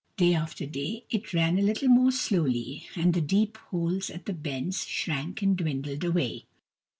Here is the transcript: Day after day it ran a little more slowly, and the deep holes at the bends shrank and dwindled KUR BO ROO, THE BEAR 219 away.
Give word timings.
Day 0.17 0.33
after 0.33 0.65
day 0.65 1.05
it 1.11 1.31
ran 1.31 1.59
a 1.59 1.61
little 1.61 1.87
more 1.87 2.11
slowly, 2.11 2.87
and 2.95 3.13
the 3.13 3.21
deep 3.21 3.55
holes 3.69 4.09
at 4.09 4.25
the 4.25 4.33
bends 4.33 4.83
shrank 4.87 5.43
and 5.43 5.55
dwindled 5.55 6.01
KUR 6.01 6.07
BO 6.07 6.07
ROO, 6.07 6.13
THE 6.13 6.19
BEAR 6.29 6.39
219 6.39 6.41
away. 6.41 6.47